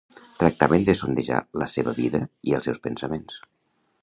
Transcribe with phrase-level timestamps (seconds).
[0.43, 3.41] Tractaven de sondejar la seva vida i els seus pensaments.